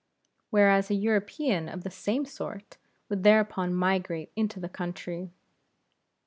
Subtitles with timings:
[0.49, 5.31] Whereas a European of the same sort would thereupon migrate into the country.